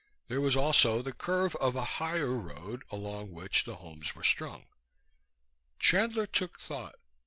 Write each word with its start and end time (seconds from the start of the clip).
There 0.29 0.41
was 0.41 0.55
also 0.57 1.03
the 1.03 1.13
curve 1.13 1.55
of 1.57 1.75
a 1.75 1.85
higher 1.85 2.33
road 2.33 2.81
along 2.89 3.29
which 3.33 3.65
the 3.65 3.75
homes 3.75 4.15
were 4.15 4.23
strung. 4.23 4.65
Chandler 5.77 6.25
took 6.25 6.59
thought. 6.59 6.95